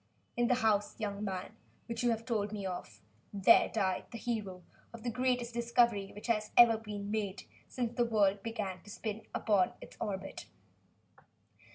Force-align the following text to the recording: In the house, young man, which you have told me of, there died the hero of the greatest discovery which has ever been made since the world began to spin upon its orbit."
In 0.35 0.47
the 0.47 0.55
house, 0.55 0.99
young 0.99 1.23
man, 1.23 1.55
which 1.85 2.01
you 2.01 2.09
have 2.09 2.25
told 2.25 2.51
me 2.51 2.65
of, 2.65 3.01
there 3.31 3.69
died 3.69 4.05
the 4.09 4.17
hero 4.17 4.63
of 4.93 5.03
the 5.03 5.11
greatest 5.11 5.53
discovery 5.53 6.11
which 6.15 6.25
has 6.25 6.49
ever 6.57 6.75
been 6.75 7.11
made 7.11 7.43
since 7.67 7.93
the 7.93 8.05
world 8.05 8.41
began 8.41 8.81
to 8.81 8.89
spin 8.89 9.27
upon 9.35 9.73
its 9.79 9.97
orbit." 10.01 10.47